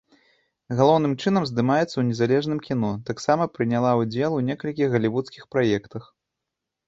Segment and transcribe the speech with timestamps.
[0.77, 6.03] Галоўным чынам здымаецца ў незалежным кіно, таксама прыняла ўдзел у некалькіх галівудскіх праектах.